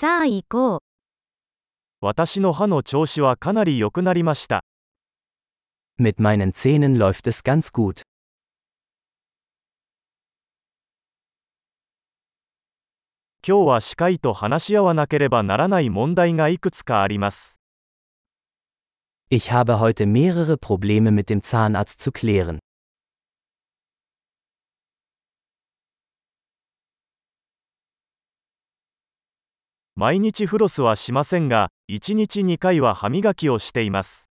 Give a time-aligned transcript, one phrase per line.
[0.00, 0.80] さあ行こう。
[2.00, 4.64] 私の歯の調子はかなり良くなりました。
[6.00, 8.00] Mit meinen Zähnen läuft es ganz gut.
[13.46, 17.60] 今日は歯科医と話し合わなければならない問題がいくつかあります。
[19.28, 22.58] Ich habe heute mehrere Probleme mit dem Zahnarzt zu klären.
[30.00, 34.30] 毎日フロスはしませんが、1日2回は歯磨きをしています。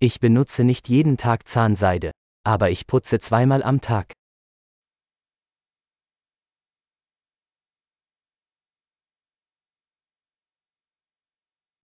[0.00, 2.10] Ich benutze nicht jeden Tag Zahnseide,
[2.42, 4.06] aber ich putze zweimal am Tag.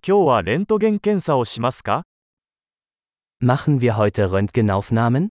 [0.05, 2.03] 今日はレントゲン検査をしますか
[3.41, 5.29] Machen wir heute Röntgenaufnahmen?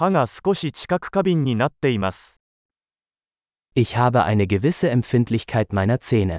[0.00, 2.40] 歯が少し知覚過敏になっています。
[3.74, 6.38] Ich habe eine gewisse Empfindlichkeit meiner Zähne.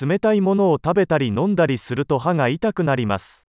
[0.00, 3.48] 冷たいものを食べたり飲んだりすると歯が痛くなります。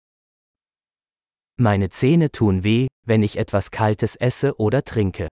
[1.57, 5.27] Meine Zähne tun weh, wenn ich etwas Kaltes esse oder trinke.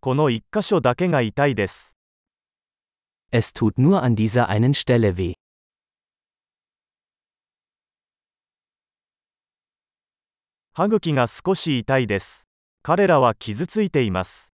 [0.00, 1.98] この一箇所だけが痛いです。
[3.32, 5.34] Es tut nur an dieser einen Stelle weh.
[10.72, 12.48] 歯茎が少し痛いです。
[12.84, 14.54] 彼らは傷ついています。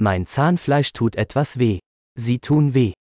[0.00, 1.78] Mein Zahnfleisch tut etwas weh.
[2.18, 2.94] Sie tun weh.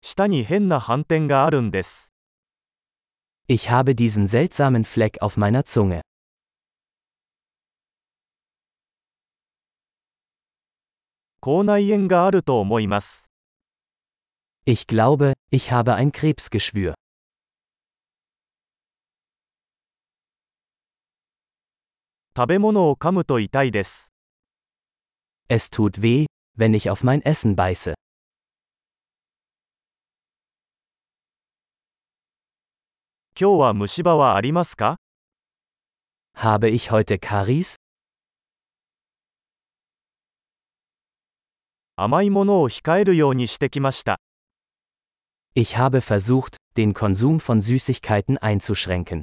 [0.00, 2.15] 舌に変な斑点があるんです。
[3.48, 6.00] Ich habe diesen seltsamen Fleck auf meiner Zunge.
[14.64, 16.94] Ich glaube, ich habe ein Krebsgeschwür.
[25.48, 27.94] Es tut weh, wenn ich auf mein Essen beiße.
[33.38, 34.96] 今日は虫歯はありますか
[36.38, 37.76] Habe ich heute Karies?
[41.96, 44.20] 甘いものを控えるようにしてきました。
[45.54, 49.20] Ich habe versucht, den Konsum von Süßigkeiten einzuschränken.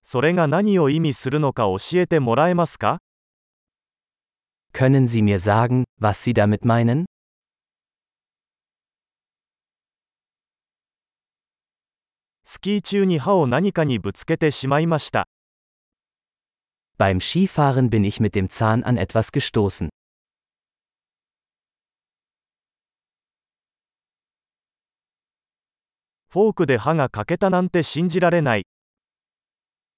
[0.00, 3.00] それが何を意味するのか教えてもらえますか
[4.72, 7.06] Können Sie mir sagen, was Sie damit meinen?
[16.98, 19.88] Beim Skifahren bin ich mit dem Zahn an etwas gestoßen.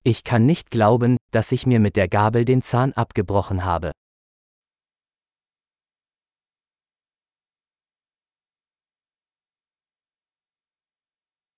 [0.05, 3.93] Ich kann nicht glauben, dass ich mir mit der Gabel den Zahn abgebrochen habe.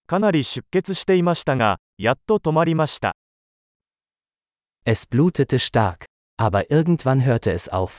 [0.07, 3.15] かなり出血していましたが、やっと止まりました。
[4.85, 6.05] Es blutete stark.
[6.37, 7.97] Aber irgendwann hörte es auf.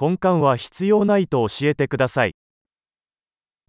[0.00, 2.34] 根幹は必要ないと教えてください。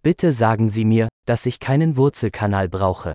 [0.02, 3.14] Bitte sagen Sie mir, dass ich keinen Wurzelkanal brauche.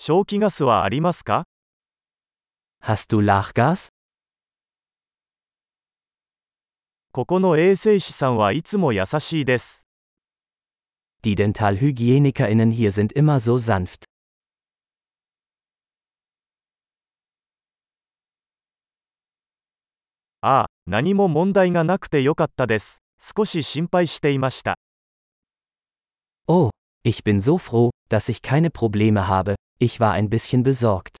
[0.00, 1.44] 消気ガスはありますか
[2.82, 3.88] Hast du Lachgas?
[7.12, 9.86] ここの衛生士さんはいつも優しいです。
[11.22, 14.04] Die Dentalhygienikerinnen hier sind immer so sanft.
[20.42, 23.02] ああ、何も問題がなくてよかったです。
[23.18, 24.76] 少し心配していました。
[26.46, 26.70] Oh,
[27.02, 31.17] ich bin so froh, dass ich keine Probleme habe, Ich war ein bisschen besorgt.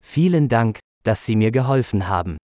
[0.00, 2.36] Vielen Dank, dass Sie mir geholfen haben.